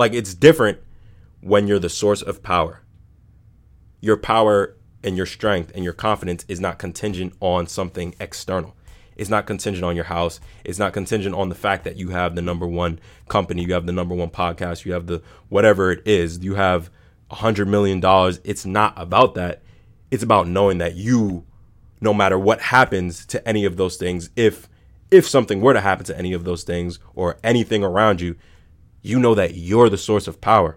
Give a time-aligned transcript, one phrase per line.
[0.00, 0.78] Like it's different
[1.42, 2.80] when you're the source of power.
[4.00, 8.74] Your power and your strength and your confidence is not contingent on something external.
[9.14, 10.40] It's not contingent on your house.
[10.64, 13.84] It's not contingent on the fact that you have the number one company, you have
[13.84, 16.88] the number one podcast, you have the whatever it is, you have
[17.30, 18.40] a hundred million dollars.
[18.42, 19.60] It's not about that.
[20.10, 21.44] It's about knowing that you,
[22.00, 24.66] no matter what happens to any of those things, if
[25.10, 28.36] if something were to happen to any of those things or anything around you,
[29.02, 30.76] you know that you're the source of power.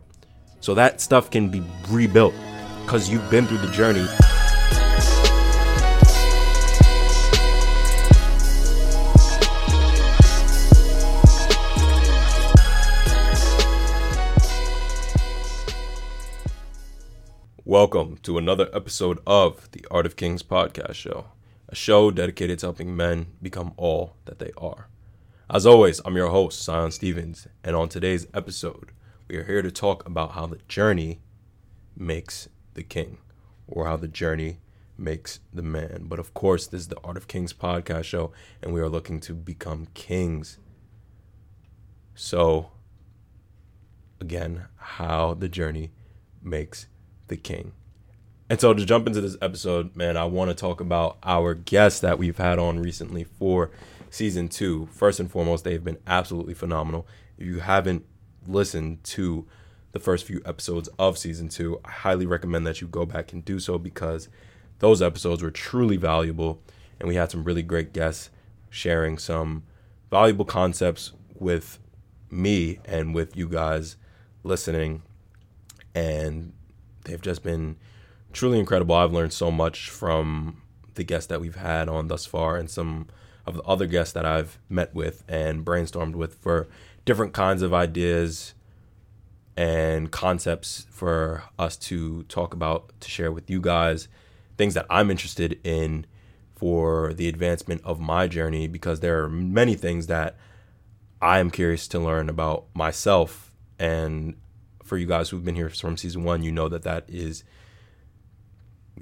[0.61, 2.33] So that stuff can be rebuilt
[2.83, 4.05] because you've been through the journey.
[17.65, 21.25] Welcome to another episode of the Art of Kings podcast show,
[21.67, 24.87] a show dedicated to helping men become all that they are.
[25.49, 28.91] As always, I'm your host, Tsion Stevens, and on today's episode,
[29.27, 31.19] we are here to talk about how the journey
[31.97, 33.17] makes the king,
[33.67, 34.59] or how the journey
[34.97, 36.05] makes the man.
[36.07, 39.19] But of course, this is the Art of Kings podcast show, and we are looking
[39.19, 40.59] to become kings.
[42.15, 42.71] So,
[44.21, 45.91] again, how the journey
[46.41, 46.87] makes
[47.27, 47.73] the king.
[48.49, 52.01] And so, to jump into this episode, man, I want to talk about our guest
[52.01, 53.71] that we've had on recently for
[54.13, 54.87] season two.
[54.91, 57.07] First and foremost, they've been absolutely phenomenal.
[57.39, 58.05] If you haven't
[58.47, 59.47] listened to
[59.91, 63.43] the first few episodes of season two, I highly recommend that you go back and
[63.43, 64.29] do so because
[64.77, 66.61] those episodes were truly valuable.
[66.99, 68.29] And we had some really great guests
[68.69, 69.63] sharing some
[70.11, 71.79] valuable concepts with
[72.29, 73.97] me and with you guys
[74.43, 75.01] listening.
[75.95, 76.53] And
[77.05, 77.77] they've just been
[78.31, 78.93] truly incredible.
[78.93, 80.61] I've learned so much from
[80.93, 83.07] the guests that we've had on thus far and some
[83.45, 86.67] of the other guests that I've met with and brainstormed with for
[87.05, 88.53] different kinds of ideas
[89.55, 94.07] and concepts for us to talk about, to share with you guys,
[94.57, 96.05] things that I'm interested in
[96.55, 100.37] for the advancement of my journey, because there are many things that
[101.21, 103.51] I am curious to learn about myself.
[103.77, 104.35] And
[104.83, 107.43] for you guys who've been here from season one, you know that that is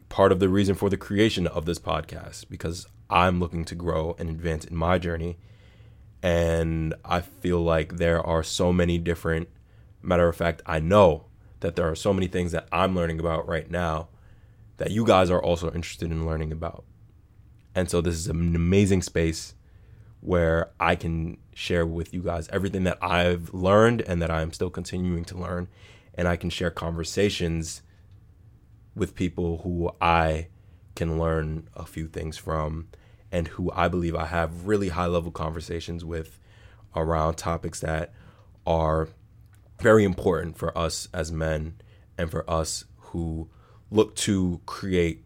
[0.09, 4.15] part of the reason for the creation of this podcast, because I'm looking to grow
[4.17, 5.37] and advance in my journey.
[6.23, 9.49] And I feel like there are so many different
[10.01, 11.25] Matter of fact, I know
[11.59, 14.09] that there are so many things that I'm learning about right now
[14.77, 16.83] that you guys are also interested in learning about.
[17.75, 19.53] And so this is an amazing space
[20.19, 24.69] where I can share with you guys everything that I've learned and that I'm still
[24.69, 25.67] continuing to learn.
[26.15, 27.83] And I can share conversations
[28.95, 30.47] with people who I
[30.95, 32.87] can learn a few things from
[33.31, 36.39] and who I believe I have really high level conversations with
[36.95, 38.13] around topics that
[38.65, 39.09] are
[39.79, 41.75] very important for us as men
[42.17, 43.49] and for us who
[43.89, 45.23] look to create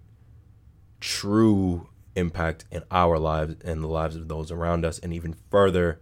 [0.99, 5.99] true impact in our lives and the lives of those around us and even further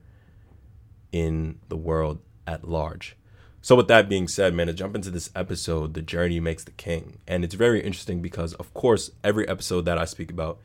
[1.11, 3.15] in the world at large.
[3.61, 6.71] So with that being said, man, to jump into this episode, the journey makes the
[6.71, 7.19] king.
[7.27, 10.59] And it's very interesting because of course every episode that I speak about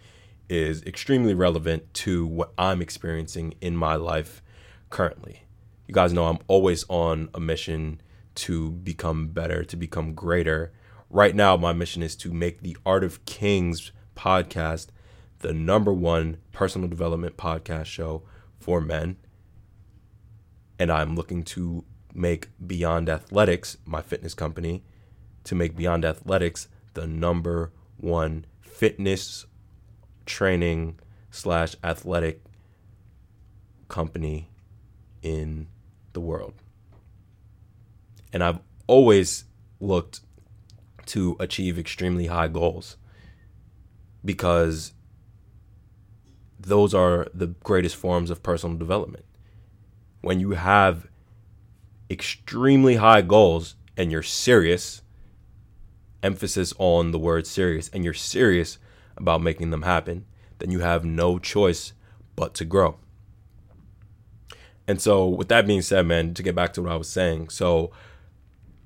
[0.49, 4.43] is extremely relevant to what I'm experiencing in my life
[4.91, 5.43] currently
[5.89, 8.03] you guys know I'm always on a mission
[8.37, 10.71] to become better, to become greater.
[11.09, 14.89] Right now, my mission is to make the Art of Kings podcast
[15.39, 18.23] the number one personal development podcast show
[18.61, 19.17] for men.
[20.79, 24.85] And I'm looking to make Beyond Athletics, my fitness company,
[25.45, 29.47] to make Beyond Athletics the number one fitness
[30.29, 31.01] training
[31.31, 32.43] slash athletic
[33.89, 34.51] company
[35.23, 35.67] in
[36.13, 36.55] the world.
[38.33, 39.45] And I've always
[39.81, 40.21] looked
[41.07, 42.99] to achieve extremely high goals
[44.25, 44.93] because
[46.61, 49.25] those are the greatest forms of personal development.
[50.21, 51.07] When you have
[52.11, 55.01] extremely high goals and you're serious,
[56.23, 58.79] emphasis on the word serious, and you're serious
[59.19, 60.25] about making them happen,
[60.59, 61.93] then you have no choice
[62.37, 62.97] but to grow.
[64.87, 67.51] And so, with that being said, man, to get back to what I was saying,
[67.51, 67.91] so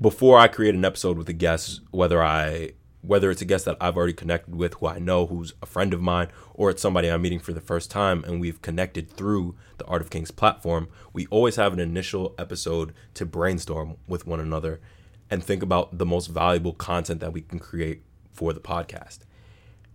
[0.00, 3.76] before I create an episode with a guest, whether I whether it's a guest that
[3.80, 7.08] I've already connected with, who I know, who's a friend of mine, or it's somebody
[7.08, 10.88] I'm meeting for the first time and we've connected through the Art of Kings platform,
[11.12, 14.80] we always have an initial episode to brainstorm with one another
[15.30, 19.20] and think about the most valuable content that we can create for the podcast.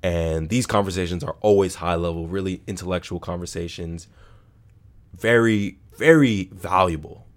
[0.04, 4.08] And these conversations are always high level, really intellectual conversations,
[5.14, 7.28] very very valuable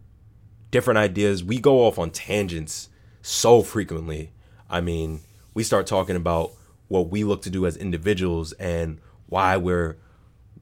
[0.71, 1.43] different ideas.
[1.43, 2.89] We go off on tangents
[3.23, 4.33] so frequently.
[4.69, 5.21] I mean,
[5.55, 6.53] we start talking about
[6.89, 9.97] what we look to do as individuals and why we're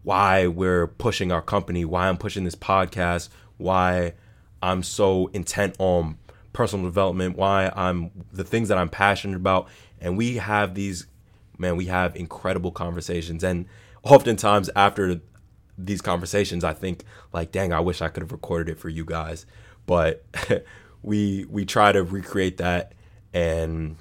[0.02, 3.28] why we're pushing our company, why I'm pushing this podcast,
[3.58, 4.14] why
[4.62, 6.16] I'm so intent on
[6.52, 9.68] personal development, why I'm the things that I'm passionate about.
[10.00, 11.06] And we have these,
[11.58, 13.44] man, we have incredible conversations.
[13.44, 13.66] And
[14.02, 15.20] oftentimes after
[15.76, 19.04] these conversations, I think like, dang, I wish I could have recorded it for you
[19.04, 19.46] guys.
[19.86, 20.24] But
[21.02, 22.92] we we try to recreate that
[23.32, 23.96] and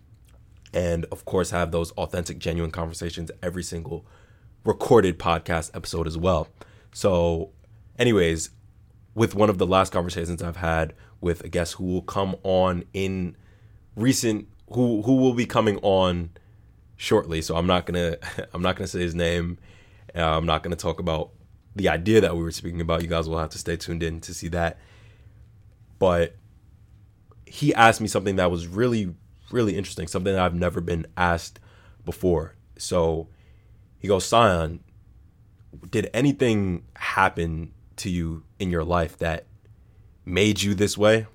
[0.74, 4.06] and of course have those authentic, genuine conversations every single
[4.64, 6.48] recorded podcast episode as well.
[6.94, 7.52] So,
[7.98, 8.50] anyways,
[9.16, 12.84] with one of the last conversations I've had with a guest who will come on
[12.94, 13.36] in
[13.96, 16.30] recent who who will be coming on
[16.98, 17.42] shortly.
[17.42, 18.18] So I'm not gonna
[18.54, 19.58] I'm not gonna say his name.
[20.16, 21.32] Uh, I'm not gonna talk about
[21.76, 23.04] the idea that we were speaking about.
[23.04, 24.80] You guys will have to stay tuned in to see that.
[26.00, 26.36] But
[27.46, 29.14] he asked me something that was really
[29.52, 31.60] really interesting, something that I've never been asked
[32.04, 32.56] before.
[32.78, 33.30] So
[34.00, 34.80] he goes, Tsion,
[35.90, 39.46] did anything happen to you in your life that
[40.26, 41.28] made you this way?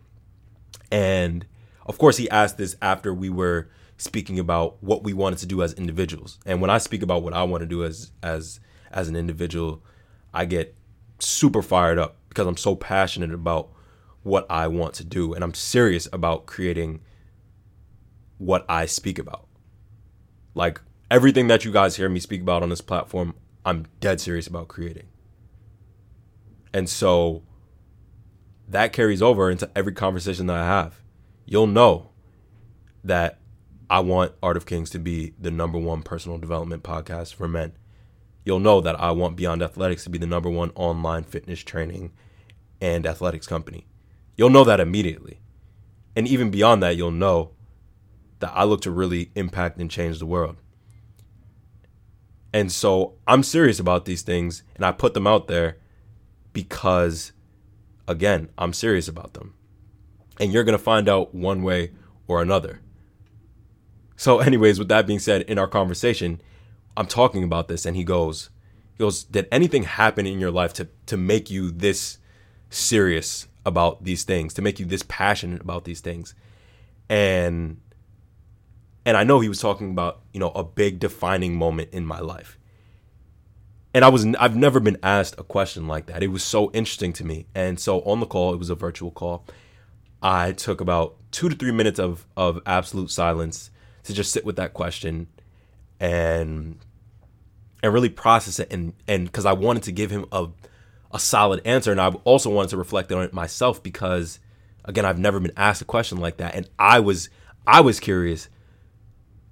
[0.91, 1.47] And
[1.87, 3.71] of course, he asked this after we were
[4.03, 6.39] speaking about what we wanted to do as individuals.
[6.45, 8.61] And when I speak about what I want to do as as
[8.91, 9.83] as an individual,
[10.35, 10.77] I get
[11.19, 13.71] super fired up because I'm so passionate about
[14.23, 17.01] what I want to do and I'm serious about creating
[18.39, 19.47] what I speak about.
[20.55, 23.35] Like everything that you guys hear me speak about on this platform,
[23.65, 25.07] I'm dead serious about creating.
[26.75, 27.43] And so
[28.69, 31.03] that carries over into every conversation that I have.
[31.45, 32.11] You'll know
[33.05, 33.39] that
[33.93, 37.75] I want Art of Kings to be the number one personal development podcast for men.
[38.43, 42.11] You'll know that I want Beyond Athletics to be the number one online fitness training
[42.81, 43.87] and athletics company.
[44.35, 45.41] You'll know that immediately.
[46.17, 47.51] And even beyond that, you'll know
[48.39, 50.57] that I look to really impact and change the world.
[52.51, 55.77] And so I'm serious about these things and I put them out there
[56.55, 57.33] because,
[58.09, 59.53] again, I'm serious about them.
[60.41, 61.91] And you're going to find out one way
[62.27, 62.81] or another.
[64.23, 66.41] So, anyways, with that being said, in our conversation,
[66.97, 68.51] I'm talking about this and he goes,
[68.93, 72.19] he goes, Did anything happen in your life to, to make you this
[72.71, 76.37] serious about these things, to make you this passionate about these things?
[77.09, 77.81] And
[79.05, 82.21] and I know he was talking about, you know, a big defining moment in my
[82.21, 82.61] life.
[83.93, 86.23] And I was I've never been asked a question like that.
[86.23, 87.47] It was so interesting to me.
[87.57, 89.45] And so on the call, it was a virtual call.
[90.23, 93.73] I took about 2 to 3 minutes of of absolute silence
[94.05, 95.29] to just sit with that question
[96.01, 96.79] and
[97.83, 100.49] and really process it and and cuz I wanted to give him a
[101.13, 101.93] a solid answer.
[101.93, 104.39] And I also wanted to reflect on it myself because
[104.85, 106.55] again, I've never been asked a question like that.
[106.55, 107.29] And I was
[107.67, 108.49] I was curious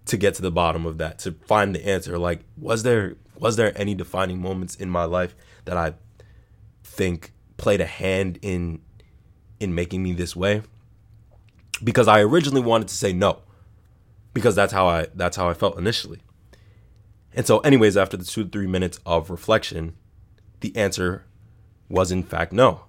[0.07, 2.19] to get to the bottom of that to find the answer.
[2.19, 5.95] Like was there was there any defining moments in my life that i
[6.85, 8.81] think played a hand in
[9.61, 10.63] in making me this way?
[11.85, 13.41] Because i originally wanted to say no
[14.35, 16.21] because that's how i that's how i felt initially
[17.33, 19.95] and so anyways after the two to three minutes of reflection
[20.61, 21.25] the answer
[21.89, 22.83] was in fact no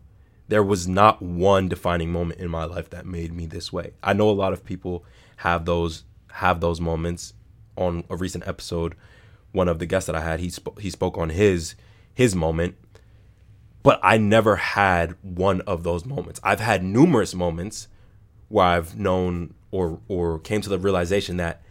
[0.48, 4.14] there was not one defining moment in my life that made me this way i
[4.14, 5.06] know a lot of people
[5.38, 7.34] have those have those moments.
[7.78, 8.96] On a recent episode,
[9.54, 11.76] one of the guests that I had, he sp- he spoke on his
[12.14, 12.76] his moment,
[13.82, 16.40] but I never had one of those moments.
[16.44, 17.88] I've had numerous moments
[18.50, 21.62] where I've known or or came to the realization that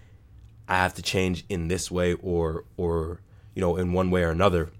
[0.68, 3.20] I have to change in this way or or
[3.54, 4.70] you know in one way or another,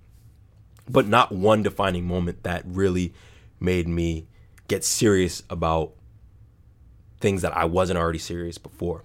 [0.89, 3.13] but not one defining moment that really
[3.59, 4.27] made me
[4.69, 5.93] get serious about
[7.21, 9.05] things that I wasn't already serious before.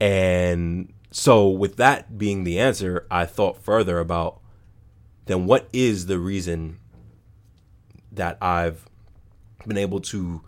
[0.00, 4.40] And so, with that being the answer, I thought further about
[5.26, 6.78] then what is the reason
[8.12, 8.88] that I've
[9.66, 10.42] been able to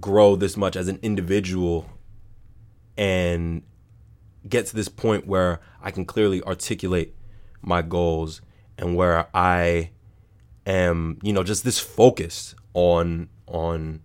[0.00, 1.88] grow this much as an individual
[2.96, 3.62] and
[4.48, 7.14] get to this point where I can clearly articulate
[7.60, 8.40] my goals
[8.78, 9.90] and where I
[10.66, 14.00] am, you know, just this focus on on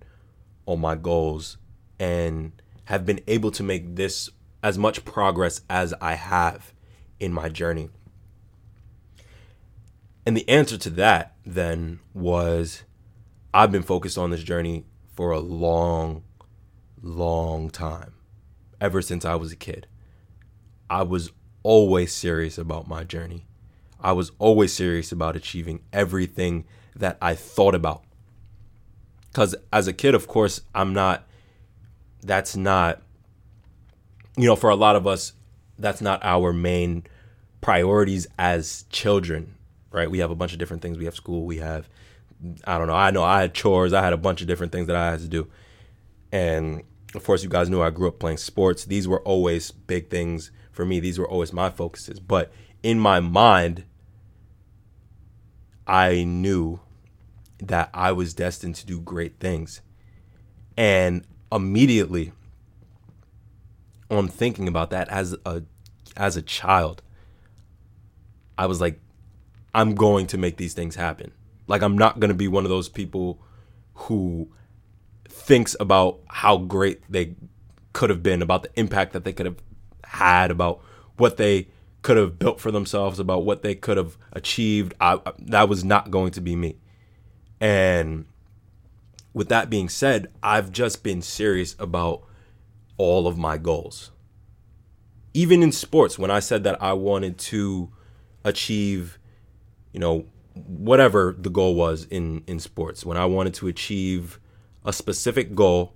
[0.66, 1.58] on my goals
[2.00, 2.52] and
[2.86, 4.30] have been able to make this
[4.62, 6.74] as much progress as I have
[7.20, 7.90] in my journey?
[10.26, 12.84] And the answer to that then was
[13.54, 14.86] I've been focused on this journey
[15.18, 16.24] for a long,
[17.02, 18.14] long time,
[18.80, 19.88] ever since I was a kid.
[20.90, 21.32] I was
[21.64, 23.46] always serious about my journey.
[24.00, 28.04] I was always serious about achieving everything that I thought about.
[29.30, 31.28] because as a kid, of course, I'm not.
[32.22, 33.02] That's not.
[34.38, 35.34] You know, for a lot of us,
[35.80, 37.04] that's not our main
[37.62, 39.56] priorities as children,
[39.92, 40.10] right?
[40.10, 40.98] We have a bunch of different things.
[40.98, 41.46] We have school.
[41.46, 41.90] We have,
[42.66, 42.96] I don't know.
[42.96, 43.94] I know I had chores.
[43.94, 45.48] I had a bunch of different things that I had to do,
[46.32, 46.84] and
[47.16, 48.86] of course, you guys knew I grew up playing sports.
[48.86, 51.00] These were always big things for me.
[51.00, 52.20] These were always my focuses.
[52.20, 52.52] But
[52.84, 53.86] in my mind,
[55.86, 56.80] I knew
[57.60, 59.82] that I was destined to do great things.
[60.78, 62.34] And immediately
[64.12, 65.64] on thinking about that as a
[66.16, 67.02] as a child,
[68.58, 69.00] I was like
[69.74, 71.32] I'm going to make these things happen.
[71.68, 73.40] Like I'm not going to be one of those people
[73.94, 74.50] who
[75.28, 77.36] thinks about how great they
[77.94, 79.62] could have been, about the impact that they could have
[80.04, 80.82] had, about
[81.18, 81.68] what they
[82.02, 84.94] could have built for themselves, about what they could have achieved.
[85.02, 86.78] I, that was not going to be me.
[87.60, 88.26] And
[89.34, 92.24] with that being said, I've just been serious about
[92.98, 94.12] all of my goals.
[95.34, 97.92] Even in sports, when I said that I wanted to
[98.44, 99.20] achieve,
[99.92, 100.26] you know,
[100.66, 104.40] whatever the goal was in in sports, when I wanted to achieve
[104.86, 105.94] a specific goal,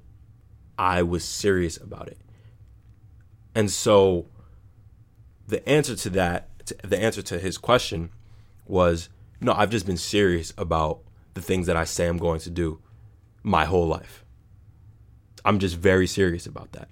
[0.78, 2.18] I was serious about it.
[3.56, 4.28] And so
[5.48, 6.50] the answer to that,
[6.84, 8.10] the answer to his question
[8.66, 11.00] was no, I've just been serious about
[11.34, 12.80] the things that I say I'm going to do
[13.44, 14.24] my whole life.
[15.44, 16.88] I'm just very serious about that.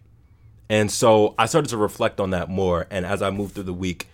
[0.70, 2.88] And so I started to reflect on that more.
[2.90, 4.08] And as I moved through the week,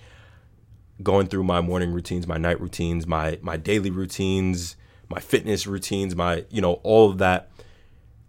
[1.04, 4.76] going through my morning routines, my night routines, my my daily routines,
[5.10, 7.50] my fitness routines, my, you know, all of that.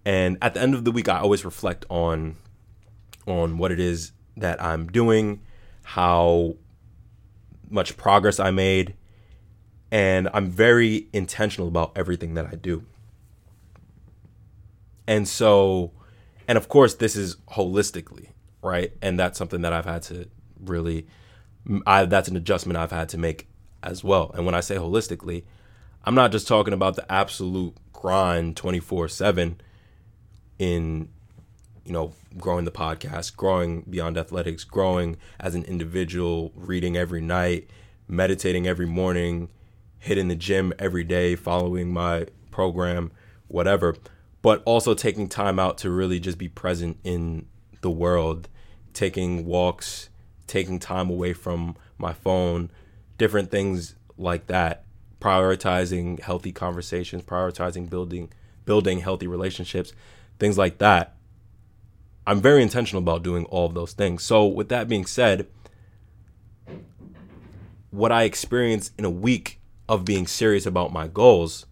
[0.04, 2.36] And at the end of the week, I always reflect on
[3.26, 5.40] on what it is that I'm doing,
[5.82, 6.54] how
[7.68, 8.94] much progress I made,
[9.90, 12.84] and I'm very intentional about everything that I do.
[15.08, 15.92] And so,
[16.46, 18.28] and of course, this is holistically,
[18.62, 18.92] right?
[19.02, 20.28] And that's something that I've had to
[20.60, 21.06] really,
[21.86, 23.48] I, that's an adjustment I've had to make
[23.82, 24.30] as well.
[24.34, 25.44] And when I say holistically,
[26.04, 29.60] I'm not just talking about the absolute grind 24 7
[30.58, 31.08] in
[31.84, 37.68] you know growing the podcast growing beyond athletics growing as an individual reading every night
[38.06, 39.48] meditating every morning
[39.98, 43.10] hitting the gym every day following my program
[43.48, 43.96] whatever
[44.42, 47.46] but also taking time out to really just be present in
[47.80, 48.48] the world
[48.92, 50.10] taking walks
[50.46, 52.70] taking time away from my phone
[53.18, 54.84] different things like that
[55.20, 58.30] prioritizing healthy conversations prioritizing building
[58.64, 59.92] building healthy relationships
[60.38, 61.14] things like that.
[62.26, 64.22] I'm very intentional about doing all of those things.
[64.22, 65.46] So, with that being said,
[67.90, 71.66] what I experienced in a week of being serious about my goals,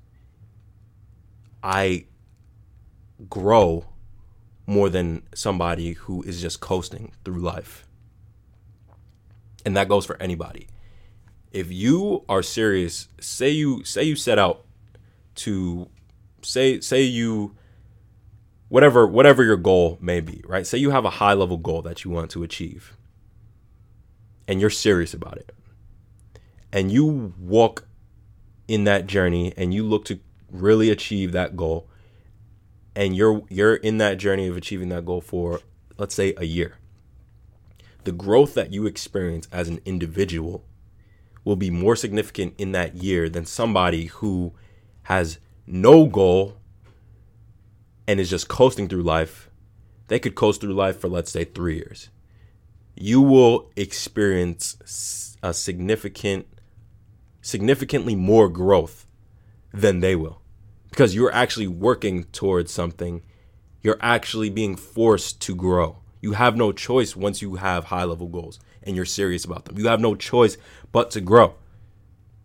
[1.63, 2.07] I
[3.29, 3.87] grow
[4.67, 7.85] more than somebody who is just coasting through life.
[9.65, 10.67] And that goes for anybody.
[11.53, 14.65] If you are serious, say you say you set out
[15.37, 15.89] to
[16.43, 17.57] say say you
[18.69, 20.67] whatever whatever your goal may be, right?
[20.67, 22.97] Say you have a high level goal that you want to achieve
[24.47, 25.53] and you're serious about it.
[26.73, 27.87] And you walk
[28.67, 30.19] in that journey and you look to
[30.51, 31.89] really achieve that goal
[32.97, 35.61] and you're you're in that journey of achieving that goal for
[35.99, 36.77] let's say a year.
[38.05, 40.65] The growth that you experience as an individual
[41.45, 44.55] will be more significant in that year than somebody who
[45.05, 46.57] has no goal
[48.07, 49.51] and is just coasting through life,
[50.09, 52.11] they could coast through life for, let's say, three years.
[52.95, 56.47] You will experience a significant,
[57.41, 59.07] significantly more growth
[59.73, 60.41] than they will
[60.91, 63.23] because you're actually working towards something.
[63.83, 65.99] You're actually being forced to grow.
[66.25, 69.77] You have no choice once you have high level goals and you're serious about them.
[69.77, 70.57] You have no choice
[70.91, 71.55] but to grow.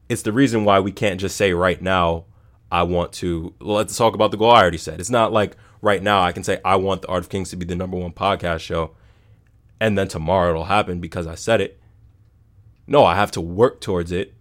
[0.10, 2.26] It's the reason why we can't just say right now,
[2.70, 5.00] I want to let's talk about the goal I already said.
[5.00, 7.56] It's not like right now I can say I want the Art of Kings to
[7.56, 8.92] be the number one podcast show
[9.80, 11.80] and then tomorrow it'll happen because I said it.
[12.86, 14.34] No, I have to work towards it.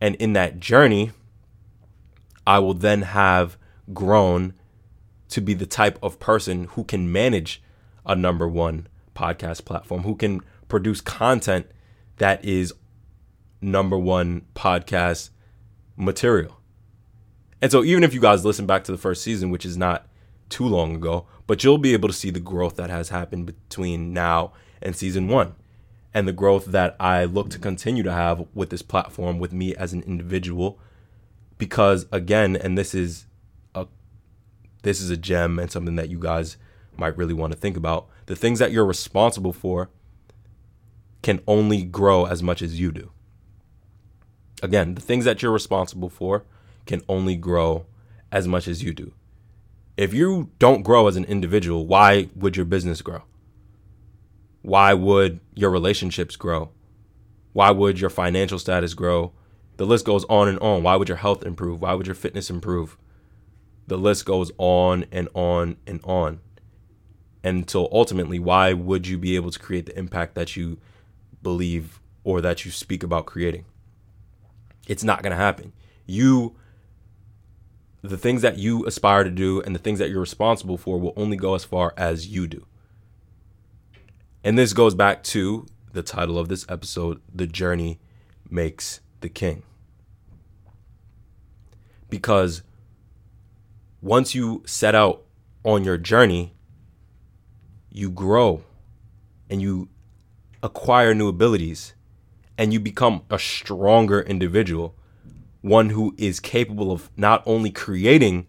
[0.00, 1.12] And in that journey,
[2.46, 3.58] I will then have
[3.92, 4.54] grown
[5.28, 7.60] to be the type of person who can manage
[8.06, 11.66] a number one podcast platform, who can produce content
[12.18, 12.72] that is
[13.60, 15.30] number one podcast
[15.96, 16.60] material.
[17.62, 20.06] And so even if you guys listen back to the first season, which is not
[20.48, 24.12] too long ago, but you'll be able to see the growth that has happened between
[24.12, 25.54] now and season one
[26.12, 29.74] and the growth that I look to continue to have with this platform with me
[29.76, 30.78] as an individual.
[31.58, 33.26] Because again, and this is
[33.74, 33.86] a
[34.82, 36.56] this is a gem and something that you guys
[37.00, 38.08] might really want to think about.
[38.26, 39.90] The things that you're responsible for
[41.22, 43.10] can only grow as much as you do.
[44.62, 46.44] Again, the things that you're responsible for
[46.86, 47.86] can only grow
[48.30, 49.12] as much as you do.
[49.96, 53.22] If you don't grow as an individual, why would your business grow?
[54.62, 56.70] Why would your relationships grow?
[57.52, 59.32] Why would your financial status grow?
[59.78, 60.82] The list goes on and on.
[60.82, 61.80] Why would your health improve?
[61.80, 62.96] Why would your fitness improve?
[63.86, 66.40] The list goes on and on and on.
[67.42, 70.78] Until ultimately, why would you be able to create the impact that you
[71.42, 73.64] believe or that you speak about creating?
[74.86, 75.72] It's not going to happen.
[76.06, 76.56] You,
[78.02, 81.14] the things that you aspire to do and the things that you're responsible for will
[81.16, 82.66] only go as far as you do.
[84.44, 88.00] And this goes back to the title of this episode The Journey
[88.48, 89.62] Makes the King.
[92.08, 92.62] Because
[94.02, 95.22] once you set out
[95.64, 96.54] on your journey,
[97.90, 98.62] you grow
[99.48, 99.88] and you
[100.62, 101.94] acquire new abilities
[102.56, 104.94] and you become a stronger individual,
[105.62, 108.46] one who is capable of not only creating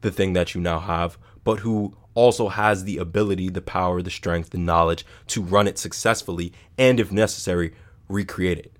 [0.00, 4.10] the thing that you now have, but who also has the ability, the power, the
[4.10, 7.74] strength, the knowledge to run it successfully and, if necessary,
[8.08, 8.72] recreate it.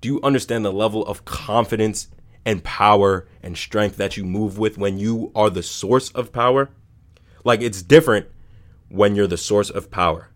[0.00, 2.08] Do you understand the level of confidence
[2.44, 6.70] and power and strength that you move with when you are the source of power?
[7.44, 8.26] Like it's different
[8.88, 10.30] when you're the source of power.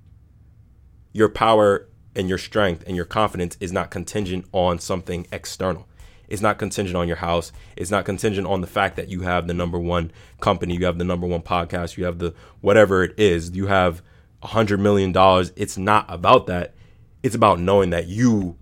[1.12, 5.88] Your power and your strength and your confidence is not contingent on something external.
[6.28, 7.52] It's not contingent on your house.
[7.76, 10.98] It's not contingent on the fact that you have the number one company, you have
[10.98, 14.02] the number one podcast, you have the whatever it is, you have
[14.42, 15.52] a hundred million dollars.
[15.56, 16.74] It's not about that.
[17.22, 18.56] It's about knowing that you,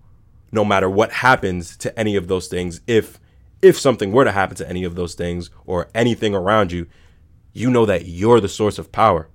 [0.51, 3.19] no matter what happens to any of those things, if
[3.61, 6.87] if something were to happen to any of those things or anything around you,
[7.53, 9.27] you know that you're the source of power.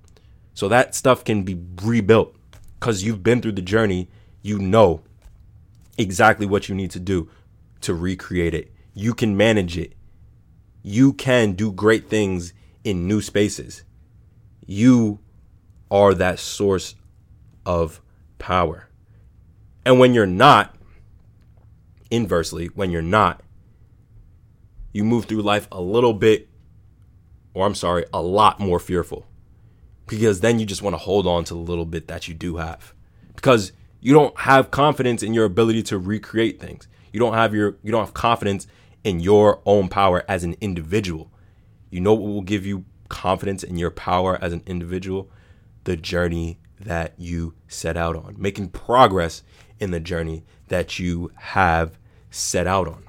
[0.53, 2.35] So that stuff can be rebuilt
[2.79, 4.09] because you've been through the journey.
[4.41, 5.03] You know
[5.97, 7.29] exactly what you need to do
[7.81, 8.71] to recreate it.
[8.93, 9.93] You can manage it.
[10.81, 13.83] You can do great things in new spaces.
[14.65, 15.19] You
[15.91, 16.95] are that source
[17.65, 18.01] of
[18.39, 18.87] power.
[19.85, 20.75] And when you're not,
[22.09, 23.41] inversely, when you're not,
[24.91, 26.46] you move through life a little bit,
[27.57, 29.25] or I'm sorry, a lot more fearful.
[30.05, 32.57] Because then you just want to hold on to the little bit that you do
[32.57, 32.93] have.
[33.35, 36.87] Because you don't have confidence in your ability to recreate things.
[37.11, 38.67] You don't have your you don't have confidence
[39.03, 41.31] in your own power as an individual.
[41.89, 45.27] You know what will give you confidence in your power as an individual?
[45.85, 49.41] The journey that you set out on, making progress
[49.79, 51.97] in the journey that you have
[52.29, 53.03] set out on.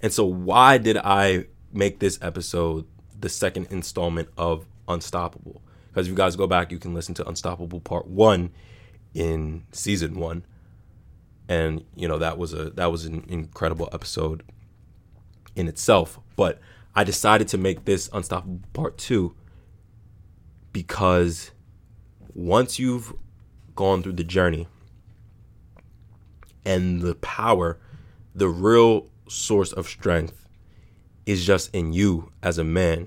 [0.00, 2.86] And so, why did I make this episode
[3.18, 5.62] the second installment of Unstoppable?
[5.88, 8.50] Because if you guys go back, you can listen to Unstoppable Part One
[9.14, 10.44] in season one
[11.48, 14.42] and you know that was a that was an incredible episode
[15.56, 16.60] in itself but
[16.94, 19.34] i decided to make this unstoppable part 2
[20.72, 21.50] because
[22.34, 23.14] once you've
[23.74, 24.68] gone through the journey
[26.64, 27.78] and the power
[28.34, 30.47] the real source of strength
[31.28, 33.06] is just in you as a man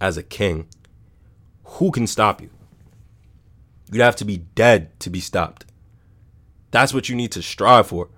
[0.00, 0.66] as a king
[1.64, 2.50] who can stop you
[3.90, 5.64] you'd have to be dead to be stopped
[6.70, 8.08] that's what you need to strive for.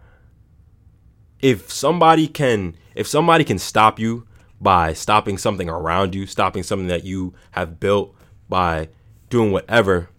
[1.40, 4.26] If somebody can if somebody can stop you
[4.60, 8.14] by stopping something around you, stopping something that you have built
[8.48, 8.88] by
[9.30, 10.10] doing whatever,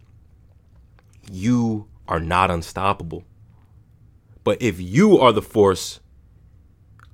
[1.32, 3.24] you are not unstoppable.
[4.44, 6.00] But if you are the force,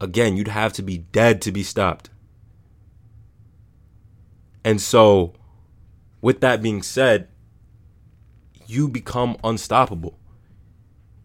[0.01, 2.09] again, you'd have to be dead to be stopped.
[4.63, 5.33] And so,
[6.21, 7.29] with that being said,
[8.67, 10.19] you become unstoppable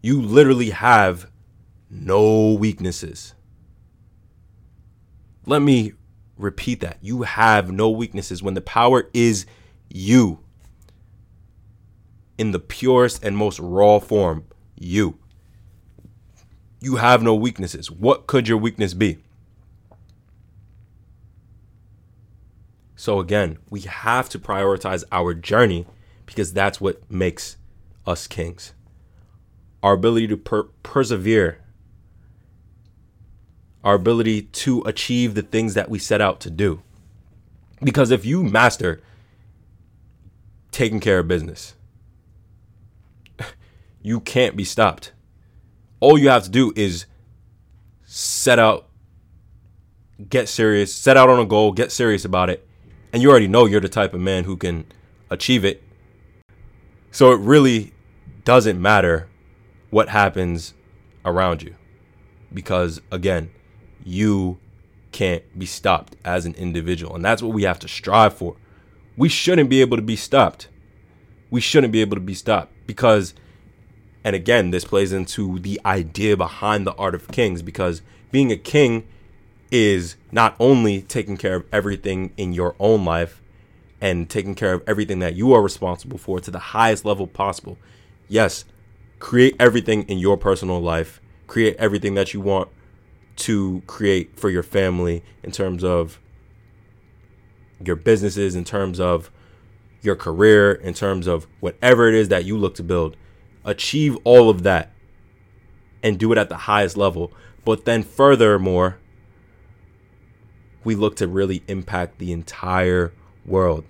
[0.05, 1.31] you literally have
[1.89, 3.33] no weaknesses.
[5.47, 5.93] Let me
[6.37, 6.99] repeat that.
[7.01, 9.47] You have no weaknesses when the power is
[9.89, 10.41] you.
[12.37, 15.17] In the purest and most raw form, you.
[16.79, 17.89] You have no weaknesses.
[17.89, 19.19] What could your weakness be?
[22.95, 25.85] So, again, we have to prioritize our journey
[26.25, 27.57] because that's what makes
[28.05, 28.73] us kings
[29.85, 31.59] our ability to per- persevere,
[33.83, 36.81] our ability to achieve the things that we set out to do.
[37.83, 38.99] Because if you master
[40.71, 41.75] taking care of business,
[44.01, 45.11] you can't be stopped.
[46.05, 47.07] All you have to do is
[48.03, 48.87] set out,
[50.29, 52.63] get serious, set out on a goal, get serious about it,
[53.11, 54.85] and you already know you're the type of man who can
[55.31, 55.81] achieve it.
[57.09, 57.91] So it really
[58.43, 59.27] doesn't matter
[59.89, 60.75] what happens
[61.25, 61.73] around you
[62.53, 63.49] because again,
[64.03, 64.59] you
[65.11, 67.15] can't be stopped as an individual.
[67.15, 68.57] And that's what we have to strive for.
[69.17, 70.67] We shouldn't be able to be stopped.
[71.49, 73.33] We shouldn't be able to be stopped because,
[74.25, 78.57] and again, this plays into the idea behind the art of kings because being a
[78.57, 79.07] king
[79.69, 83.39] is not only taking care of everything in your own life
[84.01, 87.77] and taking care of everything that you are responsible for to the highest level possible.
[88.27, 88.65] Yes,
[89.19, 92.69] create everything in your personal life, create everything that you want
[93.35, 96.19] to create for your family in terms of
[97.79, 99.29] your businesses, in terms of
[100.01, 103.15] your career, in terms of whatever it is that you look to build.
[103.65, 104.91] Achieve all of that
[106.03, 107.33] and do it at the highest level.
[107.65, 108.99] But then, furthermore,
[110.83, 113.11] we look to really impact the entire
[113.45, 113.83] world.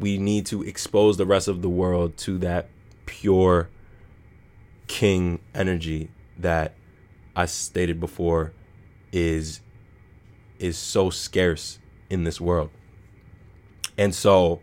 [0.00, 2.70] We need to expose the rest of the world to that
[3.04, 3.68] pure
[4.86, 6.74] king energy that
[7.36, 8.52] I stated before
[9.12, 9.60] is
[10.58, 11.78] is so scarce
[12.08, 12.70] in this world.
[13.98, 14.60] And so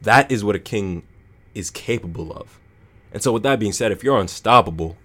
[0.00, 1.02] that is what a king
[1.54, 2.58] is capable of.
[3.12, 4.96] And so with that being said, if you're unstoppable,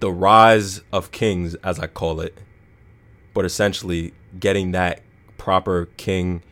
[0.00, 2.38] the rise of kings as I call it,
[3.34, 5.02] but essentially getting that
[5.36, 6.42] proper king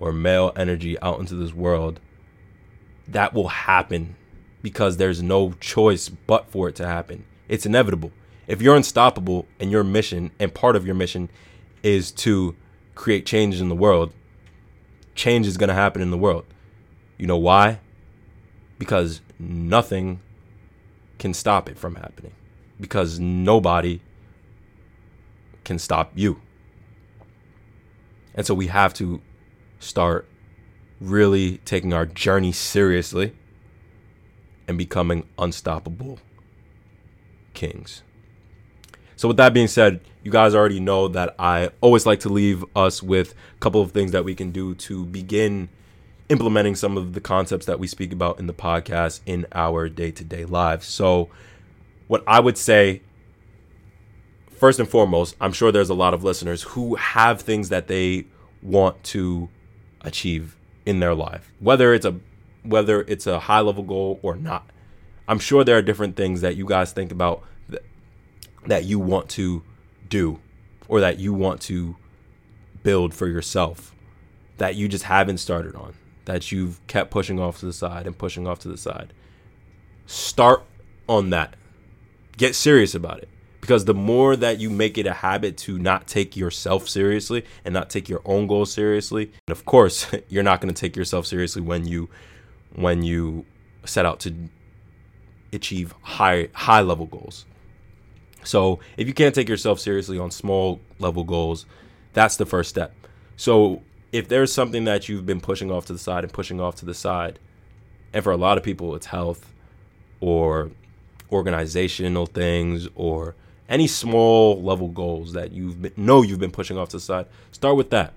[0.00, 2.00] or male energy out into this world,
[3.06, 4.16] that will happen
[4.62, 7.24] because there's no choice but for it to happen.
[7.48, 8.12] It's inevitable.
[8.46, 11.30] If you're unstoppable and your mission and part of your mission
[11.82, 12.56] is to
[12.94, 14.12] create change in the world,
[15.14, 16.46] change is going to happen in the world.
[17.18, 17.80] You know why?
[18.78, 20.20] Because nothing
[21.18, 22.32] can stop it from happening.
[22.80, 24.00] Because nobody
[25.64, 26.40] can stop you.
[28.34, 29.20] And so we have to
[29.78, 30.26] start
[31.00, 33.32] really taking our journey seriously
[34.66, 36.18] and becoming unstoppable
[37.52, 38.02] kings.
[39.16, 42.64] So, with that being said, you guys already know that I always like to leave
[42.74, 45.68] us with a couple of things that we can do to begin
[46.28, 50.10] implementing some of the concepts that we speak about in the podcast in our day
[50.10, 50.86] to day lives.
[50.86, 51.28] So,
[52.06, 53.02] what I would say,
[54.50, 58.26] first and foremost, I'm sure there's a lot of listeners who have things that they
[58.62, 59.48] want to
[60.02, 60.56] achieve
[60.86, 62.18] in their life, whether it's a
[62.62, 64.68] whether it's a high level goal or not.
[65.28, 67.82] I'm sure there are different things that you guys think about that,
[68.66, 69.62] that you want to
[70.08, 70.40] do
[70.88, 71.96] or that you want to
[72.82, 73.94] build for yourself
[74.58, 78.16] that you just haven't started on, that you've kept pushing off to the side and
[78.16, 79.12] pushing off to the side.
[80.06, 80.64] Start
[81.08, 81.54] on that.
[82.36, 83.28] Get serious about it.
[83.60, 87.72] Because the more that you make it a habit to not take yourself seriously and
[87.72, 91.26] not take your own goals seriously, and of course, you're not going to take yourself
[91.26, 92.10] seriously when you
[92.74, 93.46] when you
[93.86, 94.34] set out to
[95.52, 97.46] achieve high high level goals.
[98.42, 101.64] So if you can't take yourself seriously on small level goals,
[102.12, 102.94] that's the first step.
[103.36, 103.82] So
[104.14, 106.84] if there's something that you've been pushing off to the side and pushing off to
[106.84, 107.38] the side,
[108.12, 109.52] and for a lot of people it's health
[110.20, 110.70] or
[111.32, 113.34] organizational things or
[113.68, 117.26] any small level goals that you've been, know you've been pushing off to the side,
[117.50, 118.12] start with that.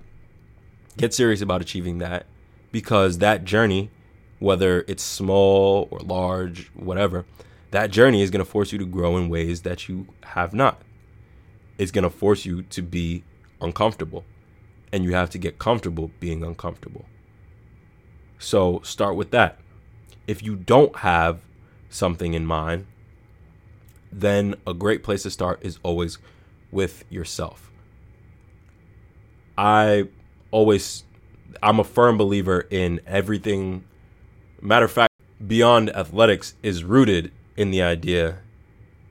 [0.96, 2.26] Get serious about achieving that
[2.70, 3.90] because that journey
[4.38, 7.24] whether it's small or large, whatever,
[7.70, 10.80] that journey is going to force you to grow in ways that you have not.
[11.76, 13.24] It's going to force you to be
[13.60, 14.24] uncomfortable,
[14.92, 17.04] and you have to get comfortable being uncomfortable.
[18.38, 19.58] So start with that.
[20.26, 21.40] If you don't have
[21.90, 22.86] something in mind,
[24.12, 26.18] then a great place to start is always
[26.70, 27.70] with yourself.
[29.56, 30.08] I
[30.50, 31.04] always
[31.62, 33.84] I'm a firm believer in everything
[34.60, 35.14] Matter of fact,
[35.46, 38.38] Beyond Athletics is rooted in the idea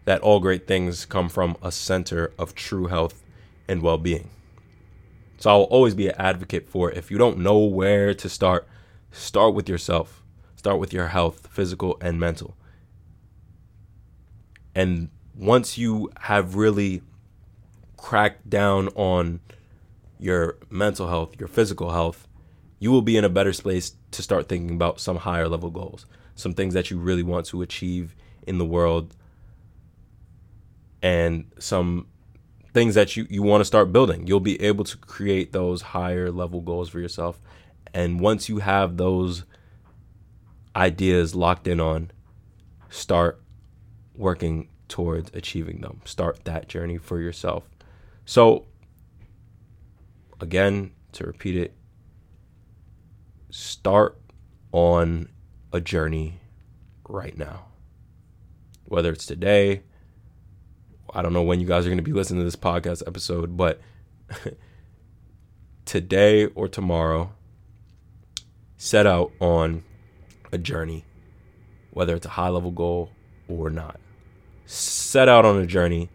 [0.03, 3.23] that all great things come from a center of true health
[3.65, 4.29] and well being.
[5.37, 6.97] So I'll always be an advocate for it.
[6.97, 8.67] if you don't know where to start,
[9.11, 10.23] start with yourself.
[10.55, 12.55] Start with your health, physical and mental.
[14.73, 17.03] And once you have really
[17.95, 19.39] cracked down on
[20.19, 22.27] your mental health, your physical health,
[22.79, 26.05] you will be in a better space to start thinking about some higher level goals,
[26.35, 29.15] some things that you really want to achieve in the world,
[31.01, 32.07] and some
[32.77, 34.27] things that you, you want to start building.
[34.27, 37.41] You'll be able to create those higher level goals for yourself.
[37.91, 39.45] And once you have those
[40.75, 42.11] ideas locked in on,
[42.91, 43.41] start
[44.13, 46.01] working towards achieving them.
[46.05, 47.63] Start that journey for yourself.
[48.25, 48.67] So,
[50.39, 51.73] again, to repeat it,
[53.49, 54.19] start
[54.71, 55.29] on
[55.73, 56.41] a journey
[57.09, 57.69] right now.
[58.85, 59.81] Whether it's today,
[61.13, 63.55] I don't know when you guys are going to be listening to this podcast episode,
[63.57, 63.79] but
[65.85, 67.31] today or tomorrow,
[68.77, 69.83] set out on
[70.51, 71.05] a journey,
[71.91, 73.11] whether it's a high level goal
[73.47, 73.99] or not.
[74.65, 76.09] Set out on a journey,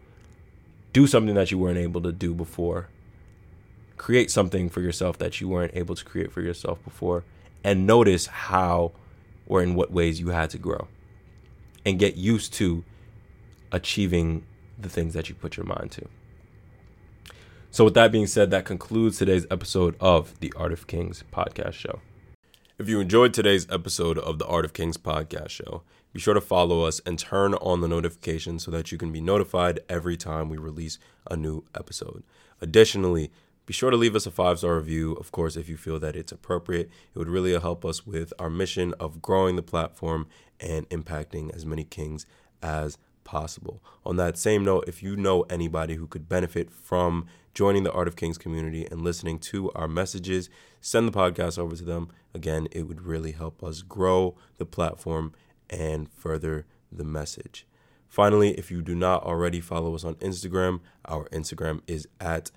[0.92, 2.88] do something that you weren't able to do before,
[3.96, 7.24] create something for yourself that you weren't able to create for yourself before,
[7.64, 8.92] and notice how
[9.46, 10.86] or in what ways you had to grow
[11.84, 12.84] and get used to
[13.72, 14.44] achieving
[14.82, 16.08] the things that you put your mind to.
[17.70, 21.72] So, with that being said, that concludes today's episode of the Art of Kings podcast
[21.72, 22.00] show.
[22.78, 26.40] If you enjoyed today's episode of the Art of Kings podcast show, be sure to
[26.40, 30.48] follow us and turn on the notifications so that you can be notified every time
[30.48, 30.98] we release
[31.30, 32.24] a new episode.
[32.60, 33.30] Additionally,
[33.64, 36.16] be sure to leave us a five star review, of course, if you feel that
[36.16, 36.90] it's appropriate.
[37.14, 40.26] It would really help us with our mission of growing the platform
[40.60, 42.26] and impacting as many kings
[42.62, 43.82] as possible.
[44.04, 48.08] On that same note, if you know anybody who could benefit from joining the Art
[48.08, 50.48] of Kings community and listening to our messages,
[50.80, 52.08] send the podcast over to them.
[52.34, 55.32] Again, it would really help us grow the platform
[55.68, 57.66] and further the message.
[58.08, 62.50] Finally, if you do not already follow us on Instagram, our Instagram is at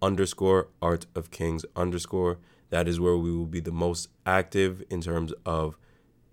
[0.00, 2.38] underscore art of kings underscore.
[2.70, 5.78] That is where we will be the most active in terms of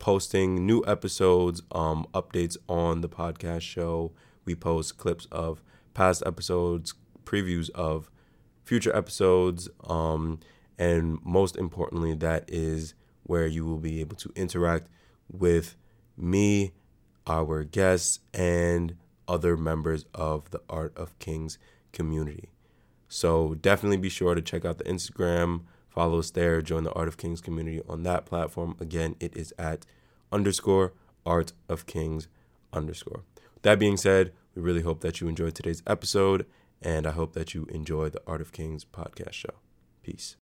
[0.02, 4.12] posting new episodes, um, updates on the podcast show.
[4.46, 5.62] We post clips of
[5.94, 8.10] past episodes, previews of
[8.64, 10.40] future episodes, um,
[10.80, 14.88] and most importantly, that is where you will be able to interact
[15.32, 15.76] with
[16.18, 16.74] me,
[17.28, 18.96] our guests, and
[19.28, 21.60] other members of the Art of Kings
[21.94, 22.50] community.
[23.08, 27.08] So definitely be sure to check out the Instagram, follow us there, join the Art
[27.08, 28.76] of Kings community on that platform.
[28.80, 29.86] Again, it is at
[30.32, 30.94] underscore
[31.26, 32.28] Art of Kings
[32.74, 33.24] underscore.
[33.62, 36.46] That being said, we really hope that you enjoyed today's episode,
[36.82, 39.54] and I hope that you enjoy the Art of Kings podcast show.
[40.02, 40.36] Peace.